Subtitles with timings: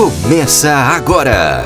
[0.00, 1.62] Começa agora.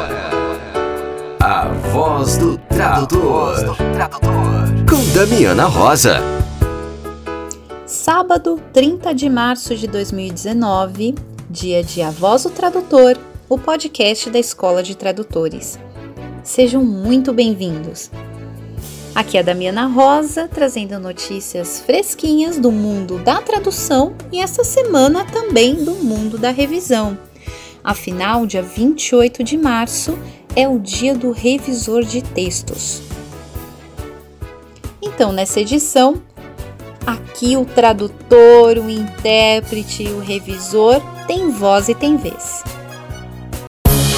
[1.41, 3.77] A voz do tradutor.
[4.91, 6.19] Com Damiana Rosa.
[7.87, 11.15] Sábado, 30 de março de 2019,
[11.49, 13.17] dia de A Voz do Tradutor,
[13.49, 15.79] o podcast da Escola de Tradutores.
[16.43, 18.11] Sejam muito bem-vindos.
[19.15, 25.25] Aqui é a Damiana Rosa, trazendo notícias fresquinhas do mundo da tradução e essa semana
[25.25, 27.17] também do mundo da revisão.
[27.85, 30.19] Afinal, dia 28 de março
[30.57, 33.03] é o dia do revisor de textos.
[35.03, 36.23] Então, nessa edição,
[37.07, 42.65] aqui o tradutor, o intérprete, o revisor tem voz e tem vez.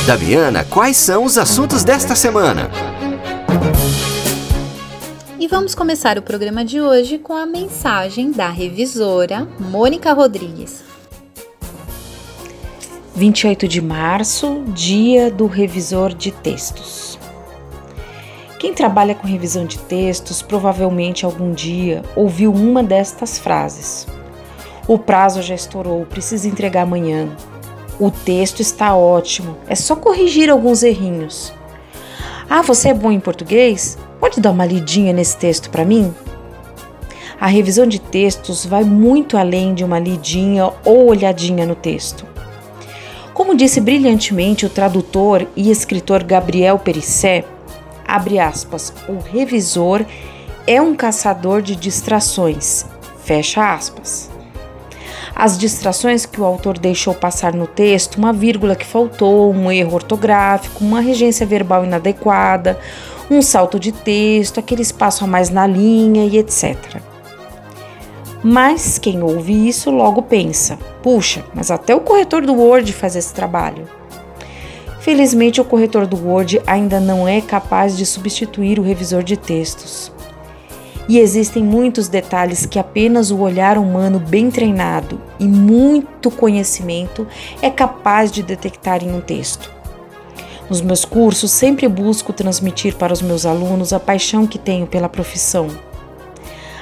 [0.07, 2.71] Damiana, quais são os assuntos desta semana?
[5.41, 10.96] E vamos começar o programa de hoje com a mensagem da revisora Mônica Rodrigues.
[13.17, 17.19] 28 de março, dia do revisor de textos.
[18.59, 24.07] Quem trabalha com revisão de textos provavelmente algum dia ouviu uma destas frases.
[24.87, 27.35] O prazo já estourou, preciso entregar amanhã.
[27.99, 31.55] O texto está ótimo, é só corrigir alguns errinhos.
[32.51, 33.97] Ah, você é bom em português?
[34.21, 36.15] Pode dar uma lidinha nesse texto para mim?
[37.41, 42.36] A revisão de textos vai muito além de uma lidinha ou olhadinha no texto.
[43.37, 47.45] Como disse brilhantemente o tradutor e escritor Gabriel Perissé,
[48.09, 50.07] abre aspas, o revisor
[50.67, 52.87] é um caçador de distrações,
[53.23, 54.31] fecha aspas.
[55.35, 59.97] As distrações que o autor deixou passar no texto, uma vírgula que faltou, um erro
[59.97, 62.81] ortográfico, uma regência verbal inadequada,
[63.31, 67.03] um salto de texto, aquele espaço a mais na linha e etc.
[68.49, 73.35] Mas quem ouve isso logo pensa: puxa, mas até o corretor do Word faz esse
[73.35, 73.89] trabalho.
[75.01, 80.13] Felizmente, o corretor do Word ainda não é capaz de substituir o revisor de textos.
[81.09, 87.27] E existem muitos detalhes que apenas o olhar humano bem treinado e muito conhecimento
[87.61, 89.73] é capaz de detectar em um texto.
[90.71, 95.09] Nos meus cursos, sempre busco transmitir para os meus alunos a paixão que tenho pela
[95.09, 95.69] profissão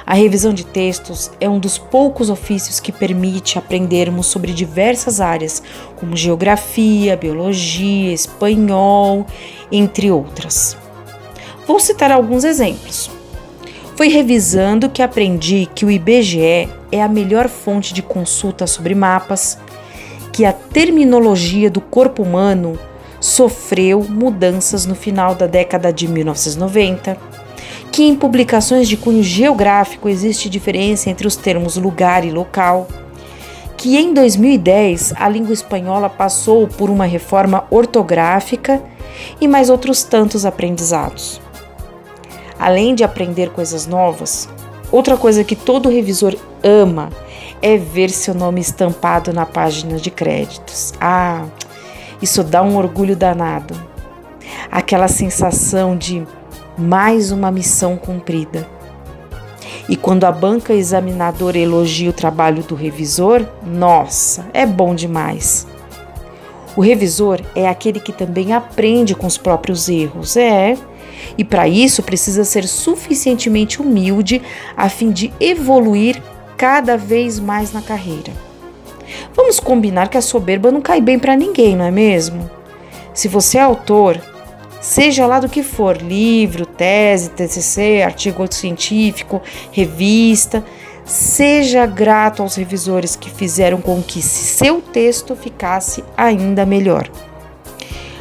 [0.07, 5.63] a revisão de textos é um dos poucos ofícios que permite aprendermos sobre diversas áreas,
[5.97, 9.27] como geografia, biologia, espanhol,
[9.73, 10.77] entre outras.
[11.67, 13.11] Vou citar alguns exemplos.
[13.97, 19.57] Foi revisando que aprendi que o IBGE é a melhor fonte de consulta sobre mapas,
[20.33, 22.79] que a terminologia do corpo humano
[23.21, 27.17] sofreu mudanças no final da década de 1990
[27.95, 32.89] que em publicações de cunho geográfico existe diferença entre os termos lugar e local,
[33.77, 38.83] que em 2010 a língua espanhola passou por uma reforma ortográfica
[39.41, 41.41] e mais outros tantos aprendizados.
[42.59, 44.49] Além de aprender coisas novas,
[44.91, 46.35] outra coisa que todo revisor
[46.65, 47.11] ama
[47.63, 50.93] é ver seu nome estampado na página de créditos.
[51.01, 51.45] Ah,
[52.21, 53.73] isso dá um orgulho danado.
[54.69, 56.27] Aquela sensação de
[56.77, 58.67] mais uma missão cumprida.
[59.89, 65.67] E quando a banca examinadora elogia o trabalho do revisor, nossa, é bom demais.
[66.77, 70.77] O revisor é aquele que também aprende com os próprios erros, é.
[71.39, 74.43] E para isso precisa ser suficientemente humilde
[74.77, 76.21] a fim de evoluir
[76.57, 78.33] cada vez mais na carreira.
[79.35, 82.51] Vamos combinar que a soberba não cai bem para ninguém, não é mesmo?
[83.13, 84.21] Se você é autor,
[84.85, 89.41] seja lá do que for, livro, tese, TCC, artigo científico,
[89.73, 90.63] revista,
[91.07, 97.09] seja grato aos revisores que fizeram com que seu texto ficasse ainda melhor.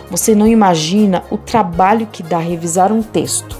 [0.09, 3.57] Você não imagina o trabalho que dá revisar um texto.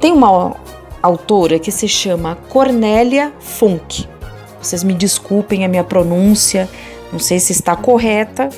[0.00, 0.56] Tem uma
[1.00, 4.04] autora que se chama Cornélia Funk.
[4.60, 6.68] Vocês me desculpem a minha pronúncia,
[7.12, 8.48] não sei se está correta,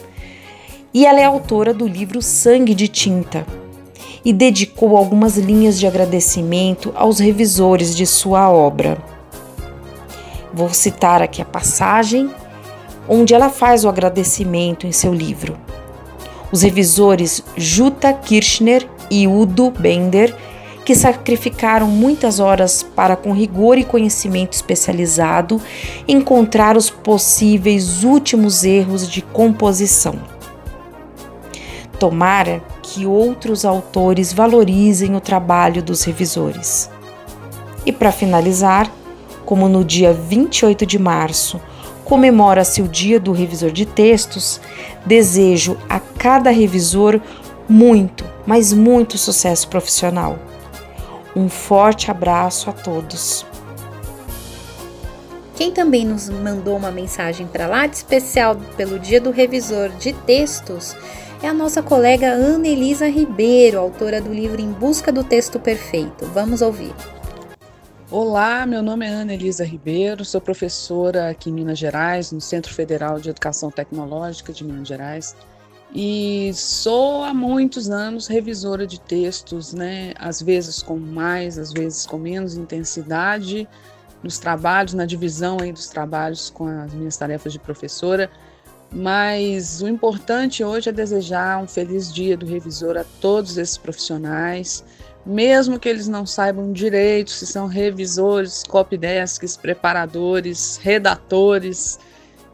[0.93, 3.47] e ela é autora do livro Sangue de Tinta
[4.25, 8.99] e dedicou algumas linhas de agradecimento aos revisores de sua obra.
[10.53, 12.31] Vou citar aqui a passagem
[13.09, 15.57] onde ela faz o agradecimento em seu livro.
[16.53, 20.35] Os revisores Jutta Kirchner e Udo Bender,
[20.85, 25.61] que sacrificaram muitas horas para, com rigor e conhecimento especializado,
[26.09, 30.40] encontrar os possíveis últimos erros de composição.
[32.01, 36.91] Tomara que outros autores valorizem o trabalho dos revisores.
[37.85, 38.91] E para finalizar,
[39.45, 41.61] como no dia 28 de março,
[42.03, 44.63] comemora-se o Dia do Revisor de Textos,
[45.05, 47.21] desejo a cada revisor
[47.69, 50.39] muito, mas muito sucesso profissional.
[51.37, 53.45] Um forte abraço a todos.
[55.55, 60.15] Quem também nos mandou uma mensagem para lá de especial pelo Dia do Revisor de
[60.15, 60.97] Textos
[61.43, 66.27] é a nossa colega Ana Elisa Ribeiro, autora do livro Em Busca do Texto Perfeito.
[66.27, 66.95] Vamos ouvir.
[68.11, 72.75] Olá, meu nome é Ana Elisa Ribeiro, sou professora aqui em Minas Gerais, no Centro
[72.75, 75.35] Federal de Educação Tecnológica de Minas Gerais,
[75.95, 80.13] e sou há muitos anos revisora de textos, né?
[80.19, 83.67] Às vezes com mais, às vezes com menos intensidade
[84.23, 88.31] nos trabalhos, na divisão aí dos trabalhos com as minhas tarefas de professora.
[88.93, 94.85] Mas o importante hoje é desejar um feliz dia do revisor a todos esses profissionais
[95.25, 101.99] mesmo que eles não saibam direito se são revisores, copydesks, preparadores, redatores,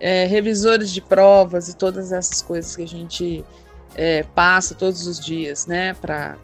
[0.01, 3.45] é, revisores de provas e todas essas coisas que a gente
[3.95, 6.37] é, passa todos os dias, né, para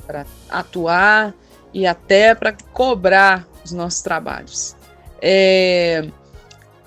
[0.49, 1.35] atuar
[1.75, 4.77] e até para cobrar os nossos trabalhos.
[5.21, 6.09] É,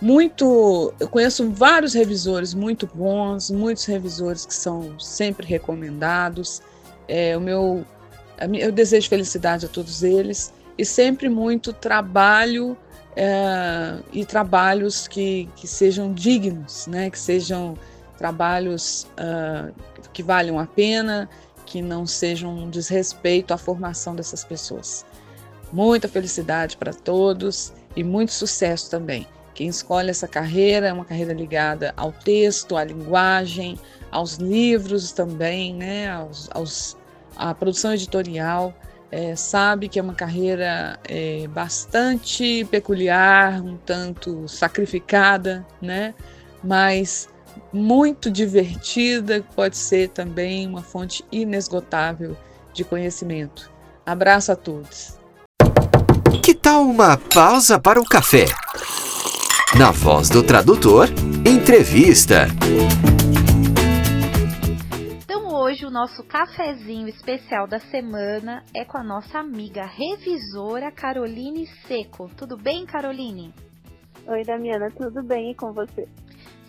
[0.06, 6.62] muito, eu conheço vários revisores muito bons, muitos revisores que são sempre recomendados.
[7.08, 7.84] É, o meu
[8.54, 12.78] eu desejo felicidade a todos eles e sempre muito trabalho
[13.16, 17.10] é, e trabalhos que, que sejam dignos, né?
[17.10, 17.76] que sejam
[18.16, 19.74] trabalhos uh,
[20.14, 21.28] que valham a pena,
[21.66, 25.04] que não sejam um desrespeito à formação dessas pessoas.
[25.74, 29.28] Muita felicidade para todos e muito sucesso também.
[29.56, 33.80] Quem escolhe essa carreira é uma carreira ligada ao texto, à linguagem,
[34.12, 36.12] aos livros também, né?
[36.12, 36.98] aos, aos
[37.38, 38.74] a produção editorial,
[39.10, 46.14] é, sabe que é uma carreira é, bastante peculiar, um tanto sacrificada, né?
[46.62, 47.30] mas
[47.72, 52.36] muito divertida, pode ser também uma fonte inesgotável
[52.74, 53.72] de conhecimento.
[54.06, 55.18] Abraço a todos.
[56.44, 58.48] Que tal uma pausa para o café?
[59.78, 61.08] Na voz do tradutor,
[61.46, 62.48] entrevista
[65.66, 72.30] hoje o nosso cafezinho especial da semana é com a nossa amiga revisora Caroline Seco.
[72.38, 73.54] Tudo bem, Caroline?
[74.28, 76.08] Oi, Damiana, tudo bem e com você?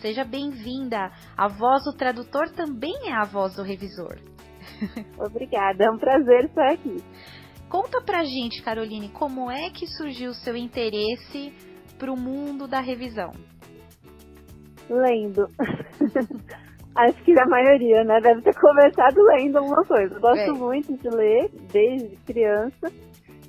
[0.01, 1.13] Seja bem-vinda.
[1.37, 4.17] A voz do tradutor também é a voz do revisor.
[5.19, 6.97] Obrigada, é um prazer estar aqui.
[7.69, 11.53] Conta pra gente, Caroline, como é que surgiu o seu interesse
[11.97, 13.33] para o mundo da revisão?
[14.89, 15.47] Lendo.
[16.97, 18.21] Acho que a maioria, né?
[18.21, 20.15] Deve ter começado lendo alguma coisa.
[20.15, 20.53] Eu gosto é.
[20.53, 22.91] muito de ler desde criança.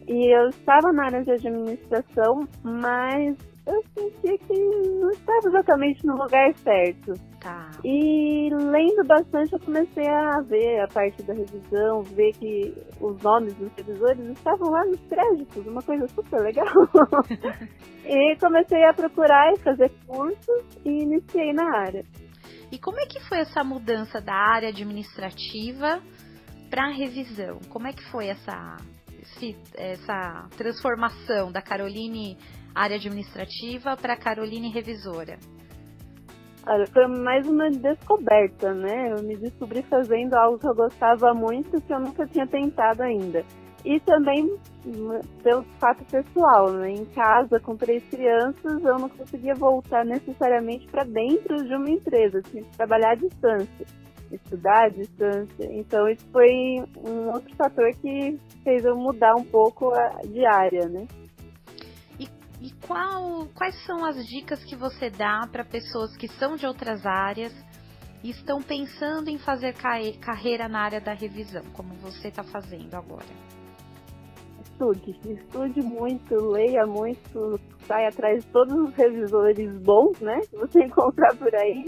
[0.06, 6.16] E eu estava na área de administração, mas eu sentia que não estava exatamente no
[6.16, 7.14] lugar certo.
[7.42, 7.69] Tá.
[7.84, 13.54] E lendo bastante, eu comecei a ver a parte da revisão, ver que os nomes
[13.56, 16.66] dos revisores estavam lá nos créditos, uma coisa super legal.
[18.06, 22.04] e comecei a procurar e fazer cursos e iniciei na área.
[22.72, 26.02] E como é que foi essa mudança da área administrativa
[26.69, 27.60] para a revisão?
[27.69, 28.78] Como é que foi essa,
[29.75, 32.38] essa transformação da Caroline
[32.78, 35.38] área administrativa para Caroline revisora?
[36.66, 39.14] Olha, foi mais uma descoberta, né?
[39.14, 43.46] Eu me descobri fazendo algo que eu gostava muito que eu nunca tinha tentado ainda.
[43.86, 44.54] E também
[45.42, 46.92] pelo fato pessoal, né?
[46.92, 52.42] Em casa, com três crianças, eu não conseguia voltar necessariamente para dentro de uma empresa,
[52.42, 53.86] tinha que trabalhar à distância,
[54.30, 55.69] estudar à distância.
[55.72, 60.90] Então, isso foi um outro fator que fez eu mudar um pouco a, de área,
[60.90, 61.07] né?
[62.61, 67.06] E, qual, quais são as dicas que você dá para pessoas que são de outras
[67.06, 67.54] áreas
[68.23, 69.76] e estão pensando em fazer
[70.19, 73.26] carreira na área da revisão, como você está fazendo agora?
[74.78, 80.40] estude, estude muito, leia muito, sai atrás de todos os revisores bons, né?
[80.49, 81.85] Que você encontrar por aí,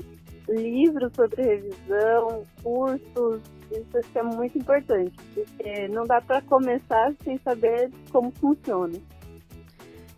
[0.47, 7.91] livros sobre revisão, cursos, isso é muito importante, porque não dá para começar sem saber
[8.11, 8.97] como funciona.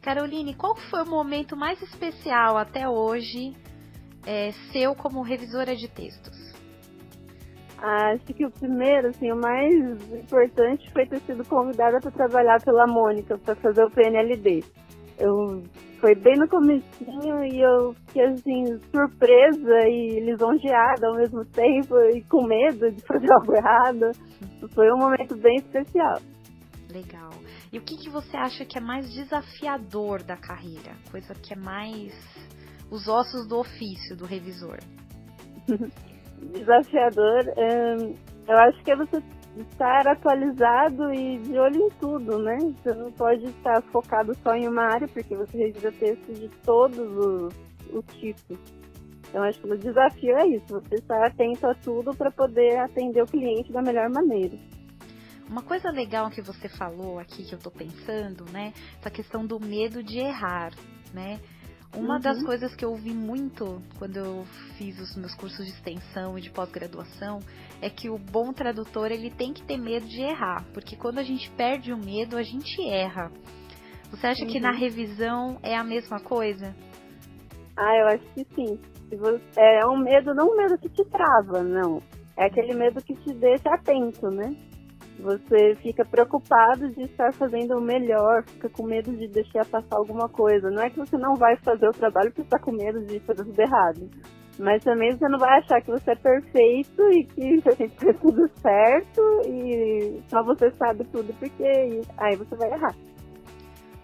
[0.01, 3.53] Caroline, qual foi o momento mais especial até hoje
[4.25, 6.51] é, seu como revisora de textos?
[7.77, 9.74] Acho que o primeiro, assim, o mais
[10.13, 14.63] importante foi ter sido convidada para trabalhar pela Mônica, para fazer o PNLD.
[15.17, 15.63] Eu
[16.00, 22.24] foi bem no comecinho e eu fiquei assim, surpresa e lisonjeada ao mesmo tempo e
[22.24, 24.12] com medo de fazer algo errado.
[24.74, 26.20] Foi um momento bem especial.
[26.91, 27.29] Legal.
[27.72, 30.94] E o que, que você acha que é mais desafiador da carreira?
[31.10, 32.13] Coisa que é mais
[32.90, 34.78] os ossos do ofício do revisor?
[36.51, 38.13] Desafiador, hum,
[38.48, 39.24] eu acho que é você
[39.58, 42.58] estar atualizado e de olho em tudo, né?
[42.58, 46.98] Você não pode estar focado só em uma área, porque você revisa textos de todos
[47.00, 47.54] os,
[47.94, 48.58] os tipos.
[49.30, 53.22] Então, acho que o desafio é isso, você estar atento a tudo para poder atender
[53.22, 54.58] o cliente da melhor maneira.
[55.51, 58.72] Uma coisa legal que você falou aqui, que eu estou pensando, né?
[58.98, 60.72] Essa questão do medo de errar,
[61.13, 61.41] né?
[61.93, 62.22] Uma uhum.
[62.22, 64.46] das coisas que eu ouvi muito quando eu
[64.77, 67.39] fiz os meus cursos de extensão e de pós-graduação
[67.81, 71.24] é que o bom tradutor ele tem que ter medo de errar, porque quando a
[71.24, 73.29] gente perde o medo, a gente erra.
[74.10, 74.51] Você acha uhum.
[74.51, 74.79] que na uhum.
[74.79, 76.74] revisão é a mesma coisa?
[77.75, 78.79] Ah, eu acho que sim.
[79.58, 82.01] É um medo, não um medo que te trava, não.
[82.38, 84.55] É aquele medo que te deixa atento, né?
[85.20, 90.27] Você fica preocupado de estar fazendo o melhor, fica com medo de deixar passar alguma
[90.27, 90.72] coisa.
[90.72, 93.44] Não é que você não vai fazer o trabalho porque está com medo de fazer
[93.44, 94.10] tudo errado.
[94.58, 97.96] Mas também você não vai achar que você é perfeito e que você tem que
[97.98, 101.63] fazer tudo certo e só você sabe tudo porque
[102.18, 102.96] aí você vai errar.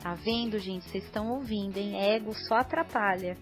[0.02, 0.86] Tá vendo, gente?
[0.86, 2.00] Vocês estão ouvindo, hein?
[2.00, 3.36] Ego só atrapalha.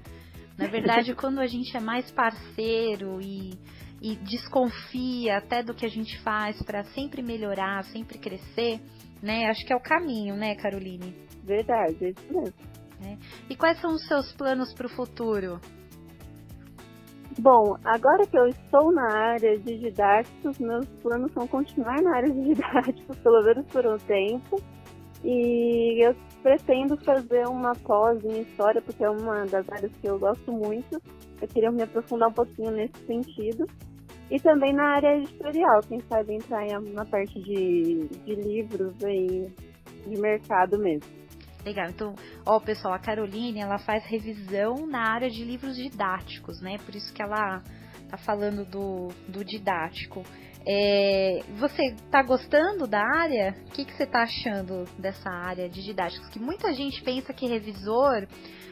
[0.57, 3.53] Na verdade, quando a gente é mais parceiro e
[4.01, 8.79] e desconfia até do que a gente faz para sempre melhorar, sempre crescer,
[9.21, 9.47] né?
[9.47, 11.15] Acho que é o caminho, né, Caroline?
[11.43, 12.53] Verdade, é isso mesmo.
[13.03, 13.17] É.
[13.49, 15.59] E quais são os seus planos para o futuro?
[17.37, 22.31] Bom, agora que eu estou na área de didáticos, meus planos são continuar na área
[22.31, 24.61] de didáticos, pelo menos por um tempo.
[25.23, 30.17] E eu pretendo fazer uma pós em história, porque é uma das áreas que eu
[30.17, 31.01] gosto muito.
[31.41, 33.65] Eu queria me aprofundar um pouquinho nesse sentido.
[34.29, 39.53] E também na área editorial, quem sabe entrar na parte de, de livros aí,
[40.07, 41.07] de mercado mesmo.
[41.63, 42.13] Legal, então,
[42.45, 46.77] ó, pessoal, a Caroline, ela faz revisão na área de livros didáticos, né?
[46.85, 47.61] Por isso que ela
[48.07, 50.23] tá falando do, do didático.
[50.67, 53.55] É, você tá gostando da área?
[53.67, 56.29] O que, que você tá achando dessa área de didáticos?
[56.29, 58.27] Que muita gente pensa que revisor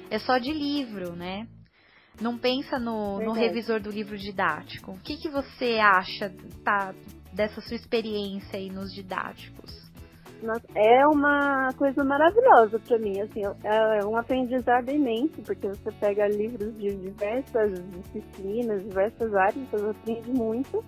[0.10, 1.48] é só de livro, né?
[2.22, 4.92] Não pensa no, no revisor do livro didático.
[4.92, 6.32] O que, que você acha
[6.64, 6.94] tá,
[7.34, 9.84] dessa sua experiência aí nos didáticos?
[10.76, 16.78] É uma coisa maravilhosa para mim, assim, é um aprendizado imenso, porque você pega livros
[16.78, 20.84] de diversas disciplinas, diversas áreas, você aprende muito.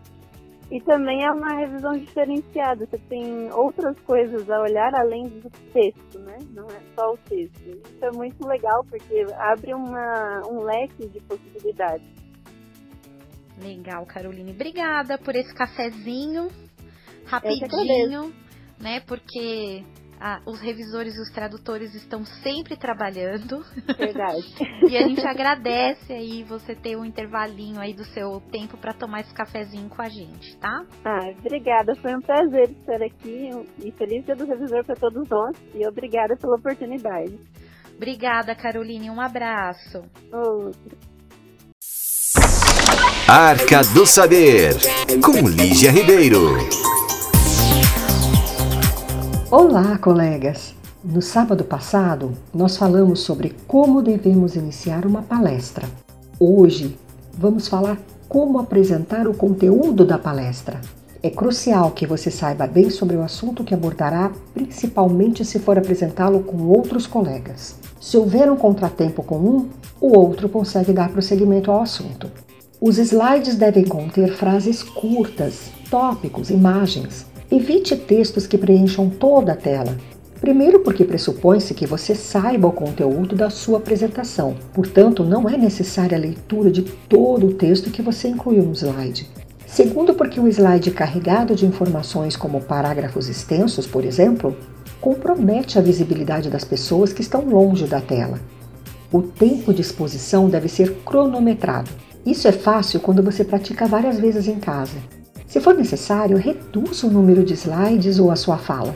[0.72, 6.20] E também é uma revisão diferenciada, você tem outras coisas a olhar além do texto,
[6.20, 6.38] né?
[6.52, 7.62] Não é só o texto.
[7.70, 12.08] Isso é muito legal porque abre uma, um leque de possibilidades.
[13.62, 14.52] Legal, Caroline.
[14.52, 16.50] Obrigada por esse cafezinho
[17.26, 18.34] rapidinho,
[18.80, 19.02] né?
[19.02, 19.84] Porque
[20.20, 23.64] ah, os revisores e os tradutores estão sempre trabalhando.
[23.98, 24.46] Verdade.
[24.90, 29.22] e a gente agradece aí você ter um intervalinho aí do seu tempo para tomar
[29.22, 30.86] esse cafezinho com a gente, tá?
[31.04, 31.96] Ah, obrigada.
[31.96, 33.50] Foi um prazer estar aqui
[33.84, 37.40] e feliz dia do revisor para todos nós e obrigada pela oportunidade.
[37.96, 39.10] Obrigada, Caroline.
[39.10, 40.02] Um abraço.
[40.32, 41.16] Outro.
[43.28, 44.76] Arca do Saber,
[45.24, 46.58] com Lígia Ribeiro.
[49.58, 50.76] Olá, colegas!
[51.02, 55.88] No sábado passado, nós falamos sobre como devemos iniciar uma palestra.
[56.38, 57.00] Hoje,
[57.34, 57.98] vamos falar
[58.28, 60.82] como apresentar o conteúdo da palestra.
[61.24, 66.42] É crucial que você saiba bem sobre o assunto que abordará, principalmente se for apresentá-lo
[66.42, 67.78] com outros colegas.
[68.02, 69.70] Se houver um contratempo com um,
[70.02, 72.30] o outro consegue dar prosseguimento ao assunto.
[72.82, 79.96] Os slides devem conter frases curtas, tópicos, imagens Evite textos que preencham toda a tela.
[80.42, 86.18] Primeiro, porque pressupõe-se que você saiba o conteúdo da sua apresentação, portanto, não é necessária
[86.18, 89.30] a leitura de todo o texto que você incluiu no slide.
[89.66, 94.54] Segundo, porque um slide carregado de informações como parágrafos extensos, por exemplo,
[95.00, 98.38] compromete a visibilidade das pessoas que estão longe da tela.
[99.14, 101.90] O tempo de exposição deve ser cronometrado.
[102.26, 104.98] Isso é fácil quando você pratica várias vezes em casa.
[105.48, 108.96] Se for necessário, reduza o número de slides ou a sua fala.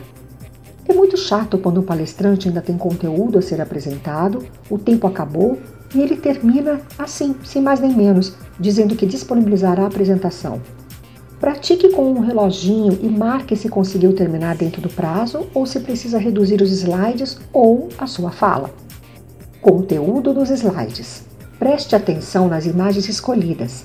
[0.88, 5.58] É muito chato quando um palestrante ainda tem conteúdo a ser apresentado, o tempo acabou
[5.94, 10.60] e ele termina assim, sem mais nem menos, dizendo que disponibilizará a apresentação.
[11.38, 16.18] Pratique com um reloginho e marque se conseguiu terminar dentro do prazo ou se precisa
[16.18, 18.70] reduzir os slides ou a sua fala.
[19.62, 21.24] Conteúdo dos slides.
[21.58, 23.84] Preste atenção nas imagens escolhidas.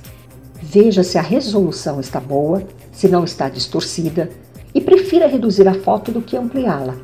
[0.76, 4.30] Veja se a resolução está boa, se não está distorcida
[4.74, 6.98] e prefira reduzir a foto do que ampliá-la.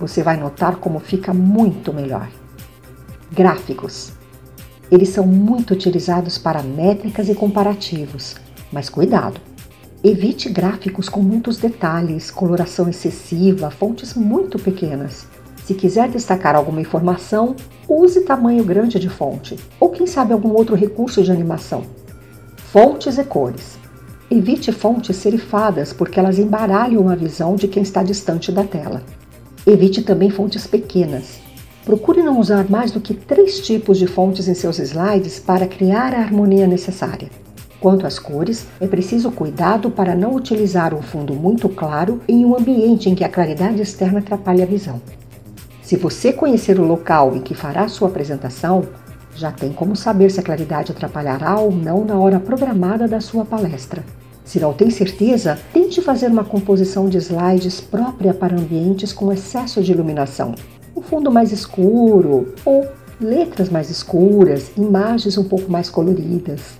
[0.00, 2.26] Você vai notar como fica muito melhor.
[3.30, 4.12] Gráficos.
[4.90, 8.34] Eles são muito utilizados para métricas e comparativos,
[8.72, 9.38] mas cuidado!
[10.02, 15.26] Evite gráficos com muitos detalhes, coloração excessiva, fontes muito pequenas.
[15.66, 17.54] Se quiser destacar alguma informação,
[17.86, 21.84] use tamanho grande de fonte, ou quem sabe algum outro recurso de animação.
[22.70, 23.78] Fontes e cores.
[24.30, 29.02] Evite fontes serifadas, porque elas embaralham a visão de quem está distante da tela.
[29.66, 31.40] Evite também fontes pequenas.
[31.82, 36.12] Procure não usar mais do que três tipos de fontes em seus slides para criar
[36.12, 37.30] a harmonia necessária.
[37.80, 42.54] Quanto às cores, é preciso cuidado para não utilizar um fundo muito claro em um
[42.54, 45.00] ambiente em que a claridade externa atrapalhe a visão.
[45.80, 48.84] Se você conhecer o local em que fará sua apresentação,
[49.38, 53.44] já tem como saber se a claridade atrapalhará ou não na hora programada da sua
[53.44, 54.04] palestra.
[54.44, 59.80] Se não tem certeza, tente fazer uma composição de slides própria para ambientes com excesso
[59.82, 60.54] de iluminação.
[60.96, 62.88] Um fundo mais escuro ou
[63.20, 66.78] letras mais escuras, imagens um pouco mais coloridas.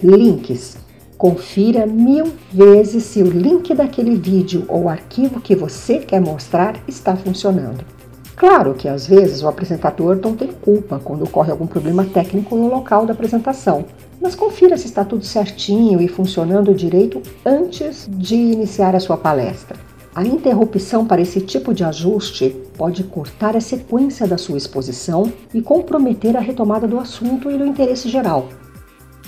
[0.00, 0.76] Links.
[1.18, 7.16] Confira mil vezes se o link daquele vídeo ou arquivo que você quer mostrar está
[7.16, 7.95] funcionando.
[8.36, 12.68] Claro que às vezes o apresentador não tem culpa quando ocorre algum problema técnico no
[12.68, 13.86] local da apresentação,
[14.20, 19.78] mas confira se está tudo certinho e funcionando direito antes de iniciar a sua palestra.
[20.14, 25.62] A interrupção para esse tipo de ajuste pode cortar a sequência da sua exposição e
[25.62, 28.50] comprometer a retomada do assunto e do interesse geral.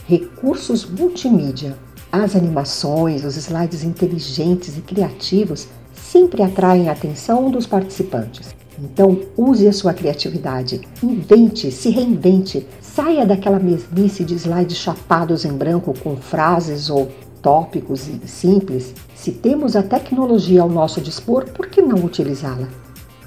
[0.07, 1.77] Recursos multimídia.
[2.13, 8.55] As animações, os slides inteligentes e criativos sempre atraem a atenção dos participantes.
[8.81, 15.53] Então, use a sua criatividade, invente, se reinvente, saia daquela mesmice de slides chapados em
[15.53, 17.11] branco com frases ou
[17.43, 18.95] tópicos simples.
[19.15, 22.69] Se temos a tecnologia ao nosso dispor, por que não utilizá-la?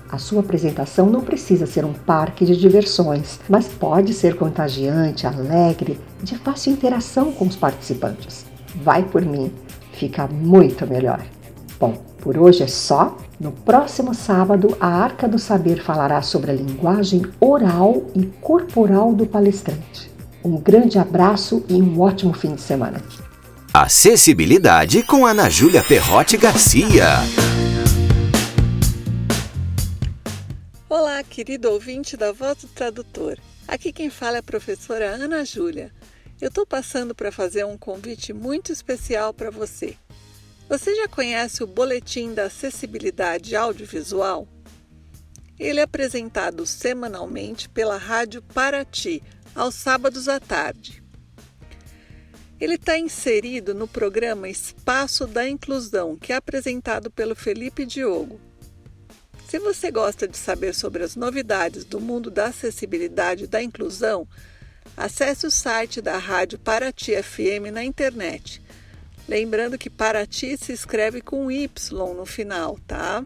[0.10, 5.98] A sua apresentação não precisa ser um parque de diversões, mas pode ser contagiante, alegre,
[6.22, 8.46] de fácil interação com os participantes.
[8.84, 9.52] Vai por mim,
[9.94, 11.22] fica muito melhor.
[11.82, 13.18] Bom, por hoje é só.
[13.40, 19.26] No próximo sábado, a Arca do Saber falará sobre a linguagem oral e corporal do
[19.26, 20.12] palestrante.
[20.46, 23.02] Um grande abraço e um ótimo fim de semana.
[23.74, 27.08] Acessibilidade com Ana Júlia Perrotti Garcia.
[30.88, 33.40] Olá, querido ouvinte da Voz do Tradutor.
[33.68, 35.92] Aqui quem fala é a professora Ana Júlia.
[36.40, 39.96] Eu estou passando para fazer um convite muito especial para você.
[40.72, 44.48] Você já conhece o Boletim da Acessibilidade Audiovisual?
[45.60, 49.22] Ele é apresentado semanalmente pela Rádio Paraty,
[49.54, 51.04] aos sábados à tarde.
[52.58, 58.40] Ele está inserido no programa Espaço da Inclusão, que é apresentado pelo Felipe Diogo.
[59.50, 64.26] Se você gosta de saber sobre as novidades do mundo da acessibilidade e da inclusão,
[64.96, 68.62] acesse o site da Rádio Paraty FM na internet
[69.28, 73.26] Lembrando que Paraty se escreve com Y no final, tá?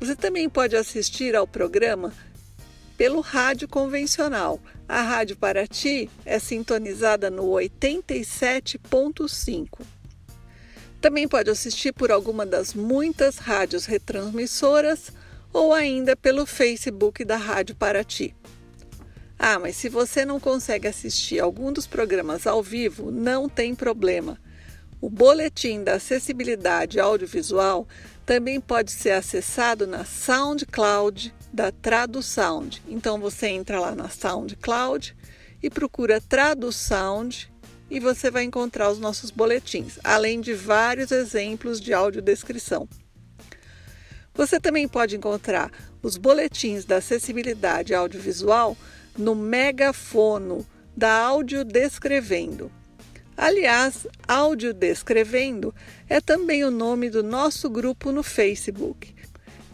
[0.00, 2.12] Você também pode assistir ao programa
[2.96, 4.58] pelo rádio convencional.
[4.88, 9.80] A Rádio Paraty é sintonizada no 87.5.
[11.00, 15.12] Também pode assistir por alguma das muitas rádios retransmissoras
[15.52, 18.34] ou ainda pelo Facebook da Rádio Paraty.
[19.38, 24.38] Ah, mas se você não consegue assistir algum dos programas ao vivo, não tem problema.
[25.00, 27.86] O Boletim da Acessibilidade Audiovisual
[28.24, 32.82] também pode ser acessado na SoundCloud da TraduSound.
[32.88, 35.14] Então você entra lá na SoundCloud
[35.62, 37.52] e procura TraduSound
[37.90, 42.88] e você vai encontrar os nossos boletins, além de vários exemplos de audiodescrição.
[44.34, 45.70] Você também pode encontrar
[46.02, 48.76] os boletins da acessibilidade audiovisual
[49.16, 52.70] no megafono da Audiodescrevendo.
[53.36, 55.74] Aliás, Áudio Descrevendo
[56.08, 59.14] é também o nome do nosso grupo no Facebook.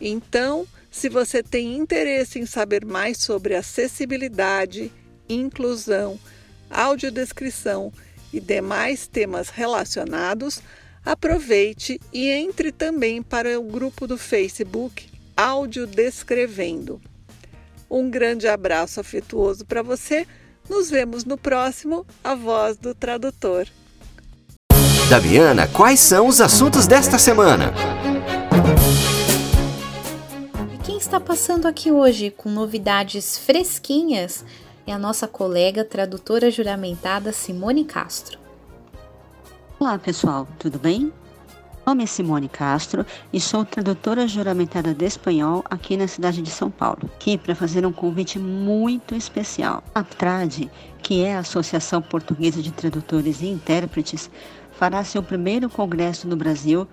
[0.01, 4.91] Então, se você tem interesse em saber mais sobre acessibilidade,
[5.29, 6.19] inclusão,
[6.71, 7.93] audiodescrição
[8.33, 10.63] e demais temas relacionados,
[11.05, 17.01] aproveite e entre também para o grupo do Facebook Áudio Descrevendo.
[17.91, 20.27] Um grande abraço afetuoso para você
[20.71, 23.67] nos vemos no próximo A Voz do Tradutor.
[25.11, 27.75] Daviana, quais são os assuntos desta semana?
[30.73, 34.45] E quem está passando aqui hoje com novidades fresquinhas
[34.87, 38.39] é a nossa colega tradutora juramentada Simone Castro.
[39.81, 41.13] Olá, pessoal, tudo bem?
[41.91, 46.71] Nome é Simone Castro e sou tradutora juramentada de espanhol aqui na cidade de São
[46.71, 47.11] Paulo.
[47.17, 49.83] Aqui para fazer um convite muito especial.
[49.93, 50.71] A TRAD,
[51.03, 54.31] que é a Associação Portuguesa de Tradutores e Intérpretes,
[54.71, 56.87] fará seu primeiro congresso no Brasil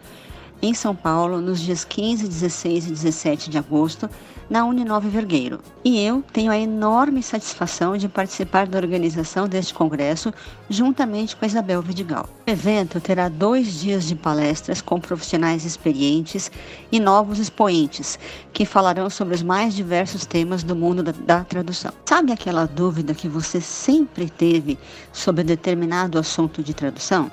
[0.62, 4.10] em São Paulo nos dias 15, 16 e 17 de agosto,
[4.50, 5.60] na Uninove Vergueiro.
[5.84, 10.34] E eu tenho a enorme satisfação de participar da organização deste congresso
[10.70, 12.30] juntamente com a Isabel Vidigal.
[12.48, 16.52] O evento terá dois dias de palestras com profissionais experientes
[16.92, 18.18] e novos expoentes
[18.54, 21.92] que falarão sobre os mais diversos temas do mundo da, da tradução.
[22.06, 24.78] Sabe aquela dúvida que você sempre teve
[25.12, 27.30] sobre determinado assunto de tradução?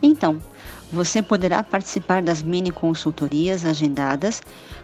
[0.00, 0.40] Então,
[0.92, 4.42] você poderá participar das mini consultorias agendadas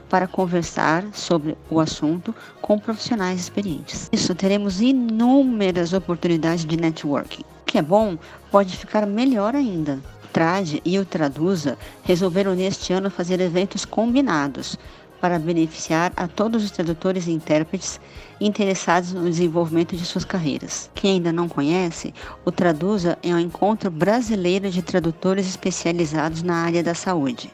[0.09, 4.09] para conversar sobre o assunto com profissionais experientes.
[4.12, 7.43] Isso teremos inúmeras oportunidades de networking.
[7.43, 8.19] O que é bom
[8.51, 9.99] pode ficar melhor ainda.
[10.25, 14.77] O Trade e o Traduza resolveram neste ano fazer eventos combinados
[15.25, 17.99] para beneficiar a todos os tradutores e intérpretes
[18.39, 20.91] interessados no desenvolvimento de suas carreiras.
[20.95, 22.13] Quem ainda não conhece,
[22.45, 27.51] o Traduza é um encontro brasileiro de tradutores especializados na área da saúde.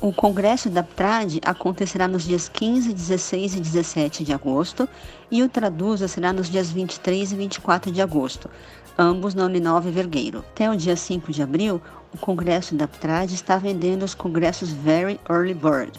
[0.00, 4.88] O congresso da TRAD acontecerá nos dias 15, 16 e 17 de agosto
[5.30, 8.50] e o Traduza será nos dias 23 e 24 de agosto,
[8.98, 10.40] ambos na Uninove Vergueiro.
[10.40, 11.80] Até o dia 5 de abril,
[12.12, 15.92] o congresso da TRAD está vendendo os congressos Very Early Bird,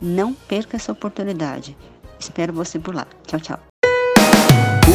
[0.00, 1.76] não perca essa oportunidade.
[2.18, 3.06] Espero você por lá.
[3.26, 3.60] Tchau, tchau.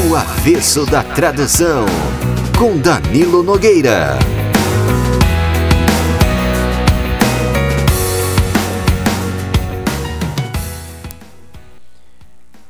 [0.10, 1.86] O Avesso da Tradução,
[2.58, 4.18] com Danilo Nogueira.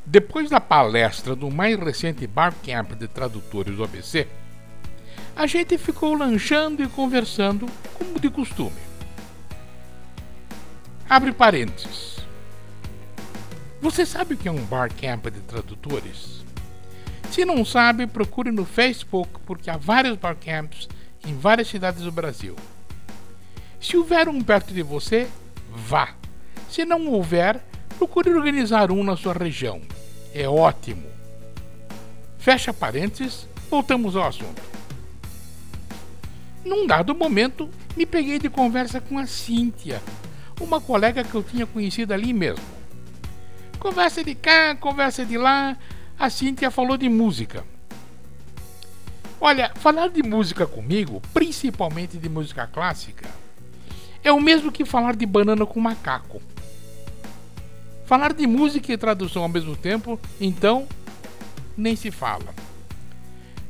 [0.05, 4.27] Depois da palestra do mais recente Barcamp de Tradutores do ABC,
[5.35, 7.65] a gente ficou lanchando e conversando
[7.95, 8.77] como de costume.
[11.09, 12.22] Abre parênteses.
[13.83, 16.41] Você sabe o que é um barcamp de tradutores?
[17.29, 20.87] Se não sabe, procure no Facebook porque há vários barcamps
[21.27, 22.55] em várias cidades do Brasil.
[23.81, 25.27] Se houver um perto de você,
[25.69, 26.15] vá.
[26.69, 27.59] Se não houver,
[27.97, 29.81] procure organizar um na sua região.
[30.33, 31.03] É ótimo.
[32.37, 34.61] Fecha parênteses, voltamos ao assunto.
[36.63, 40.01] Num dado momento, me peguei de conversa com a Cíntia,
[40.61, 42.82] uma colega que eu tinha conhecido ali mesmo.
[43.83, 45.77] Conversa de cá, conversa de lá.
[46.17, 47.65] A Cíntia falou de música.
[49.41, 53.29] Olha, falar de música comigo, principalmente de música clássica,
[54.23, 56.41] é o mesmo que falar de banana com macaco.
[58.05, 60.87] Falar de música e tradução ao mesmo tempo, então,
[61.75, 62.55] nem se fala.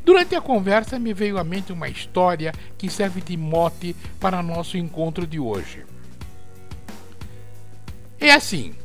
[0.05, 4.77] Durante a conversa me veio à mente uma história que serve de mote para nosso
[4.77, 5.83] encontro de hoje.
[8.19, 8.75] É assim: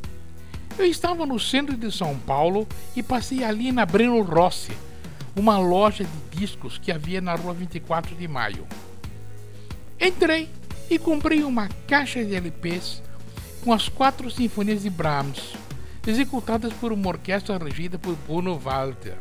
[0.79, 2.65] eu estava no centro de São Paulo
[2.95, 4.71] e passei ali na Breno Rossi,
[5.35, 8.65] uma loja de discos que havia na rua 24 de maio.
[9.99, 10.49] Entrei
[10.89, 13.03] e comprei uma caixa de LPs
[13.61, 15.53] com as quatro sinfonias de Brahms,
[16.07, 19.17] executadas por uma orquestra regida por Bruno Walter.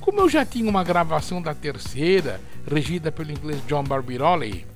[0.00, 4.66] Como eu já tinha uma gravação da terceira, regida pelo inglês John Barbirolli,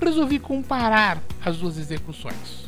[0.00, 2.67] resolvi comparar as duas execuções.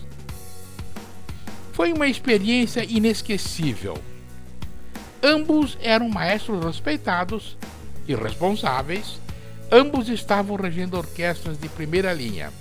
[1.81, 3.97] Foi uma experiência inesquecível.
[5.23, 7.57] Ambos eram maestros respeitados
[8.07, 9.19] e responsáveis,
[9.73, 12.53] ambos estavam regendo orquestras de primeira linha.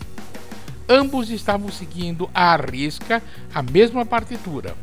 [0.88, 3.22] Ambos estavam seguindo à risca
[3.54, 4.74] a mesma partitura,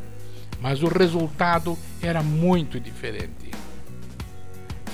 [0.61, 3.49] mas o resultado era muito diferente.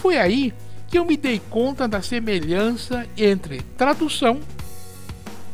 [0.01, 0.53] Foi aí
[0.87, 4.39] que eu me dei conta da semelhança entre tradução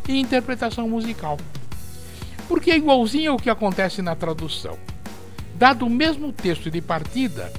[0.07, 1.39] e interpretação musical
[2.49, 4.75] porque é igualzinho ao que acontece na tradução.
[5.53, 7.53] Dado o mesmo texto de partida,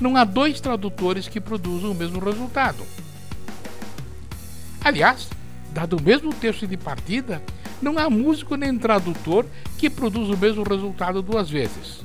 [0.00, 2.82] não há dois tradutores que produzam o mesmo resultado.
[4.82, 5.28] Aliás,
[5.72, 7.40] dado o mesmo texto de partida,
[7.80, 9.46] não há músico nem tradutor
[9.78, 12.04] que produz o mesmo resultado duas vezes.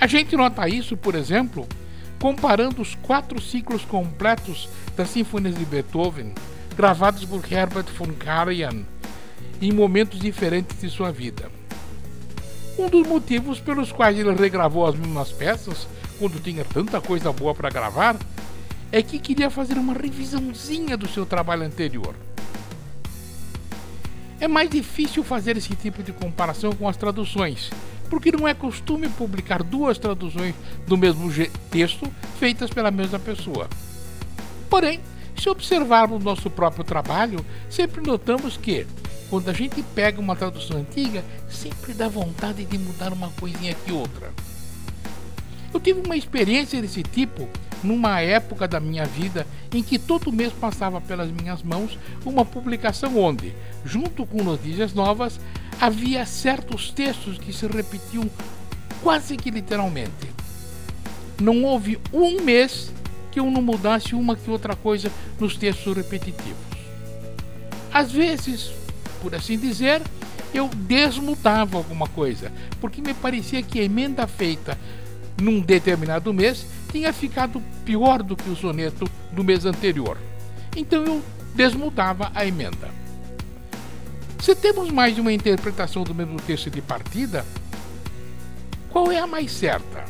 [0.00, 1.68] A gente nota isso, por exemplo,
[2.18, 6.34] comparando os quatro ciclos completos das sinfonias de Beethoven,
[6.76, 8.84] gravados por Herbert von Karajan
[9.60, 11.50] em momentos diferentes de sua vida.
[12.78, 15.86] Um dos motivos pelos quais ele regravou as mesmas peças,
[16.18, 18.16] quando tinha tanta coisa boa para gravar,
[18.90, 22.14] é que queria fazer uma revisãozinha do seu trabalho anterior.
[24.40, 27.70] É mais difícil fazer esse tipo de comparação com as traduções,
[28.10, 30.54] porque não é costume publicar duas traduções
[30.86, 31.30] do mesmo
[31.70, 33.68] texto feitas pela mesma pessoa.
[34.68, 35.00] Porém,
[35.36, 38.86] Se observarmos nosso próprio trabalho, sempre notamos que,
[39.30, 43.92] quando a gente pega uma tradução antiga, sempre dá vontade de mudar uma coisinha aqui
[43.92, 44.32] outra.
[45.72, 47.48] Eu tive uma experiência desse tipo
[47.82, 53.18] numa época da minha vida em que todo mês passava pelas minhas mãos uma publicação
[53.18, 53.52] onde,
[53.84, 55.38] junto com notícias novas,
[55.80, 58.30] havia certos textos que se repetiam
[59.02, 60.32] quase que literalmente.
[61.40, 62.92] Não houve um mês
[63.32, 66.56] que eu não mudasse uma que outra coisa nos textos repetitivos.
[67.92, 68.70] Às vezes,
[69.24, 70.02] por assim dizer,
[70.52, 74.78] eu desmudava alguma coisa, porque me parecia que a emenda feita
[75.40, 80.18] num determinado mês tinha ficado pior do que o soneto do mês anterior.
[80.76, 81.22] Então eu
[81.54, 82.90] desmudava a emenda.
[84.40, 87.46] Se temos mais de uma interpretação do mesmo texto de partida,
[88.90, 90.04] qual é a mais certa?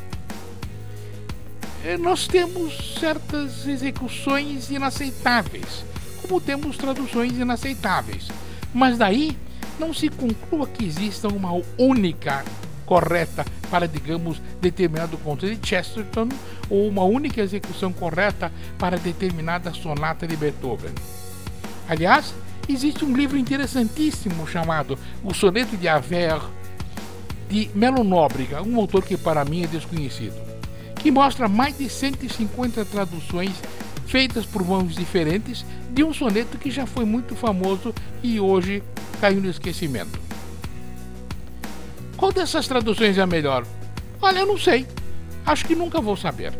[1.84, 5.84] É, nós temos certas execuções inaceitáveis,
[6.20, 8.28] como temos traduções inaceitáveis,
[8.74, 9.36] mas daí
[9.78, 12.44] não se conclua que exista uma única
[12.84, 16.28] correta para, digamos, determinado conto de Chesterton
[16.68, 20.92] ou uma única execução correta para determinada sonata de Beethoven.
[21.88, 22.34] Aliás,
[22.68, 26.40] existe um livro interessantíssimo chamado O Soneto de Aver,
[27.48, 30.36] de Melo Nóbrega, um autor que para mim é desconhecido,
[30.96, 33.52] que mostra mais de 150 traduções
[34.06, 38.82] feitas por mãos diferentes de um soneto que já foi muito famoso e hoje
[39.20, 40.18] caiu no esquecimento.
[42.16, 43.66] Qual dessas traduções é a melhor?
[44.20, 44.86] Olha, eu não sei.
[45.44, 46.52] Acho que nunca vou saber.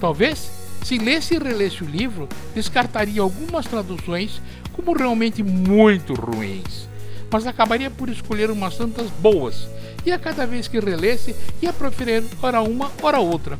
[0.00, 0.50] Talvez,
[0.84, 4.40] se lesse e relesse o livro, descartaria algumas traduções
[4.72, 6.88] como realmente muito ruins,
[7.30, 9.68] mas acabaria por escolher umas tantas boas,
[10.04, 13.58] e a cada vez que relesse, ia preferir ora uma, ora outra.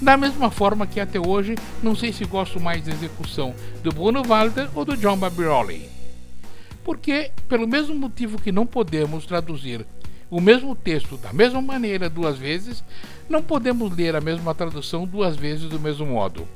[0.00, 4.22] Da mesma forma que até hoje não sei se gosto mais da execução do Bruno
[4.22, 5.88] Walter ou do John Babiroli.
[6.82, 9.86] Porque, pelo mesmo motivo que não podemos traduzir
[10.30, 12.82] o mesmo texto da mesma maneira duas vezes,
[13.28, 16.46] não podemos ler a mesma tradução duas vezes do mesmo modo.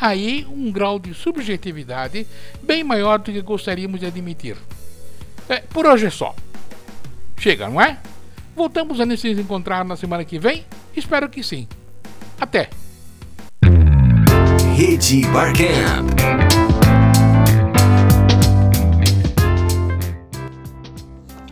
[0.00, 2.26] Aí um grau de subjetividade
[2.62, 4.56] bem maior do que gostaríamos de admitir.
[5.48, 6.34] É, por hoje é só.
[7.36, 7.98] Chega, não é?
[8.56, 10.64] Voltamos a nos encontrar na semana que vem?
[10.96, 11.68] Espero que sim.
[12.40, 12.70] Até!
[14.76, 16.10] Rede Barcamp.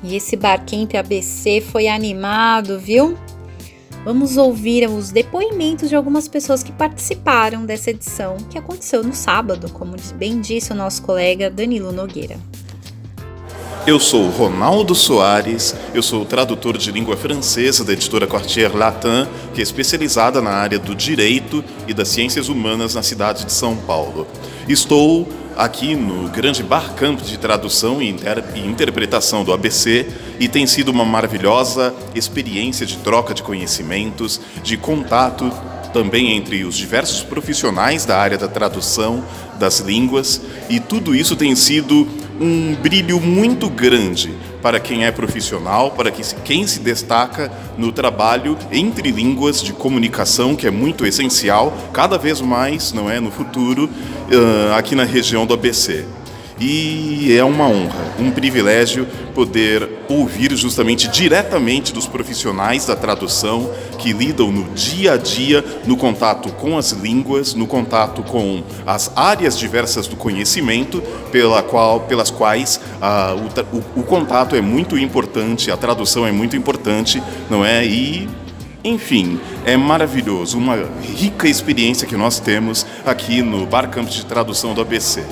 [0.03, 3.17] E esse Barcamp ABC foi animado, viu?
[4.05, 9.71] Vamos ouvir os depoimentos de algumas pessoas que participaram dessa edição, que aconteceu no sábado,
[9.71, 12.41] como bem disse o nosso colega Danilo Nogueira.
[13.85, 19.61] Eu sou Ronaldo Soares, eu sou tradutor de língua francesa da editora Quartier Latin, que
[19.61, 24.25] é especializada na área do direito e das ciências humanas na cidade de São Paulo.
[24.69, 30.07] Estou aqui no grande barcamp de tradução e, inter e, interpretação do ABC
[30.39, 35.51] e tem sido uma maravilhosa experiência de troca de conhecimentos, de contato
[35.93, 39.25] também entre os diversos profissionais da área da tradução
[39.59, 40.41] das línguas
[40.71, 42.09] e tudo isso tem sido
[42.43, 49.11] um brilho muito grande para quem é profissional, para quem se destaca no trabalho entre
[49.11, 53.89] línguas de comunicação, que é muito essencial, cada vez mais, não é, no futuro,
[54.77, 56.05] aqui na região do ABC.
[56.65, 64.13] E é uma honra, um privilégio poder ouvir justamente diretamente dos profissionais da tradução que
[64.13, 69.59] lidam no dia a dia no contato com as línguas, no contato com as áreas
[69.59, 75.69] diversas do conhecimento, pela qual, pelas quais ah, o, o, o contato é muito importante,
[75.69, 77.21] a tradução é muito importante,
[77.51, 77.85] não é?
[77.85, 78.29] E
[78.85, 80.77] enfim, é maravilhoso, uma
[81.17, 85.25] rica experiência que nós temos aqui no Bar Campus de Tradução do ABC.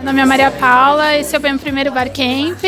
[0.00, 2.62] Meu nome é Maria Paula, esse é o meu primeiro barcamp.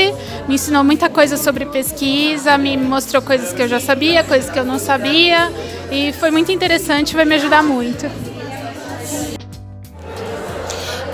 [0.47, 4.59] Me ensinou muita coisa sobre pesquisa, me mostrou coisas que eu já sabia, coisas que
[4.59, 5.51] eu não sabia
[5.90, 8.07] e foi muito interessante, vai me ajudar muito.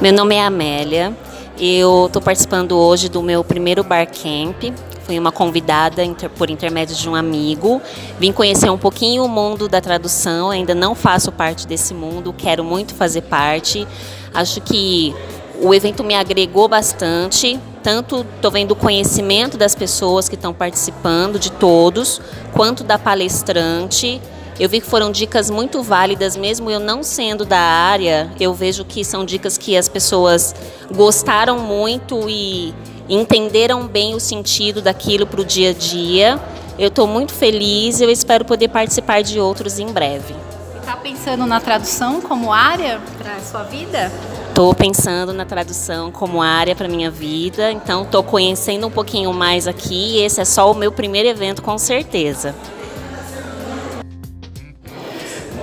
[0.01, 1.17] Meu nome é Amélia,
[1.57, 4.75] eu estou participando hoje do meu primeiro barcamp.
[5.05, 6.03] Fui uma convidada
[6.37, 7.81] por intermédio de um amigo.
[8.19, 12.65] Vim conhecer um pouquinho o mundo da tradução, ainda não faço parte desse mundo, quero
[12.65, 13.87] muito fazer parte.
[14.35, 15.15] Acho que
[15.61, 21.39] o evento me agregou bastante, tanto estou vendo o conhecimento das pessoas que estão participando,
[21.39, 22.21] de todos,
[22.53, 24.21] quanto da palestrante.
[24.59, 28.85] Eu vi que foram dicas muito válidas, mesmo eu não sendo da área, eu vejo
[28.85, 30.55] que são dicas que as pessoas
[30.95, 32.75] gostaram muito e
[33.09, 36.41] entenderam bem o sentido daquilo para o dia a dia.
[36.79, 40.35] Eu estou muito feliz e eu espero poder participar de outros em breve.
[40.79, 44.11] Está pensando na tradução como área para a sua vida?
[44.49, 49.69] Estou pensando na tradução como área para minha vida, então estou conhecendo um pouquinho mais
[49.69, 50.21] aqui.
[50.23, 52.55] Esse é só o meu primeiro evento, com certeza.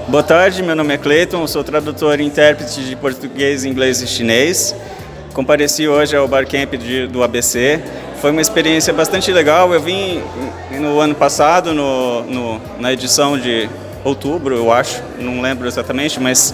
[0.07, 4.75] Boa tarde, meu nome é Cleiton, sou tradutor e intérprete de português, inglês e chinês.
[5.33, 7.81] Compareci hoje ao Barcamp de, do ABC.
[8.21, 9.73] Foi uma experiência bastante legal.
[9.73, 10.21] Eu vim
[10.71, 13.69] no ano passado, no, no, na edição de
[14.03, 16.53] outubro, eu acho, não lembro exatamente, mas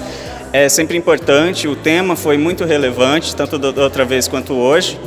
[0.53, 1.67] é sempre importante.
[1.67, 4.99] O tema foi muito relevante, tanto da outra vez quanto hoje.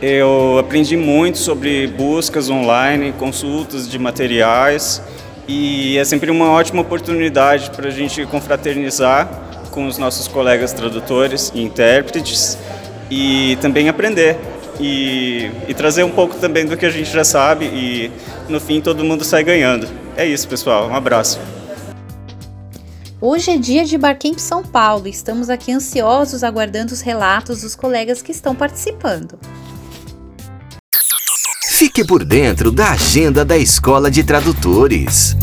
[0.00, 5.02] Eu aprendi muito sobre buscas online, consultas de materiais
[5.48, 9.28] e é sempre uma ótima oportunidade para a gente confraternizar
[9.72, 12.56] com os nossos colegas tradutores e intérpretes
[13.10, 14.36] e também aprender
[14.78, 18.12] e, e, trazer um pouco também do que a gente já sabe e
[18.48, 19.88] no fim todo mundo sai ganhando.
[20.16, 20.88] É isso, pessoal.
[20.88, 21.40] Um abraço.
[23.20, 27.74] Hoje é dia de Barcamp São Paulo e estamos aqui ansiosos aguardando os relatos dos
[27.74, 29.36] colegas que estão participando.
[31.66, 35.34] Fique por dentro da agenda da Escola de Tradutores.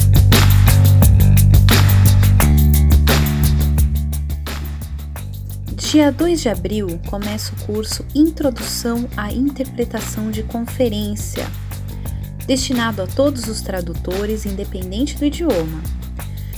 [5.73, 11.45] Dia 2 de abril começa o curso Introdução à Interpretação de Conferência,
[12.47, 16.04] destinado a todos os tradutores, independente do idioma.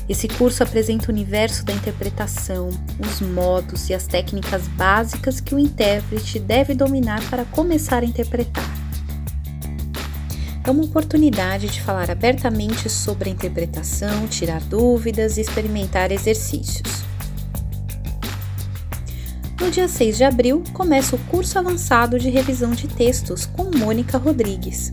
[0.09, 5.59] Esse curso apresenta o universo da interpretação, os modos e as técnicas básicas que o
[5.59, 8.87] intérprete deve dominar para começar a interpretar
[10.69, 17.05] é uma oportunidade de falar abertamente sobre a interpretação, tirar dúvidas e experimentar exercícios.
[19.59, 24.17] No dia 6 de abril, começa o curso avançado de revisão de textos com Mônica
[24.17, 24.91] Rodrigues.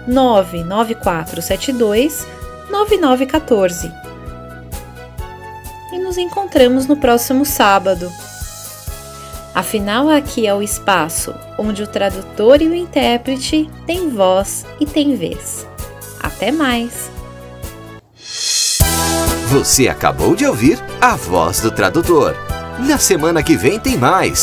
[0.08, 2.28] 99472
[2.72, 3.92] 9914.
[5.92, 8.12] E nos encontramos no próximo sábado.
[9.54, 15.16] Afinal, aqui é o espaço onde o tradutor e o intérprete têm voz e têm
[15.16, 15.68] vez.
[16.20, 17.12] Até mais!
[19.48, 22.34] Você acabou de ouvir a voz do tradutor.
[22.88, 24.42] Na semana que vem tem mais.